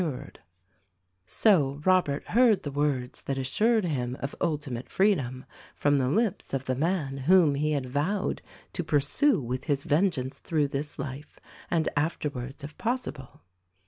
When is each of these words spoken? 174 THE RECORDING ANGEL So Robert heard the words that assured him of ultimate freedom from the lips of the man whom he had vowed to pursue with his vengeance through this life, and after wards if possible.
174 0.01 0.41
THE 1.27 1.51
RECORDING 1.51 1.75
ANGEL 1.75 1.77
So 1.77 1.81
Robert 1.85 2.27
heard 2.29 2.63
the 2.63 2.71
words 2.71 3.21
that 3.21 3.37
assured 3.37 3.85
him 3.85 4.17
of 4.19 4.33
ultimate 4.41 4.89
freedom 4.89 5.45
from 5.75 5.99
the 5.99 6.07
lips 6.09 6.55
of 6.55 6.65
the 6.65 6.73
man 6.73 7.17
whom 7.17 7.53
he 7.53 7.73
had 7.73 7.85
vowed 7.85 8.41
to 8.73 8.83
pursue 8.83 9.39
with 9.39 9.65
his 9.65 9.83
vengeance 9.83 10.39
through 10.39 10.69
this 10.69 10.97
life, 10.97 11.37
and 11.69 11.87
after 11.95 12.29
wards 12.29 12.63
if 12.63 12.75
possible. 12.79 13.41